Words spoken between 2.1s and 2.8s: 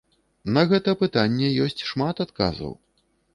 адказаў.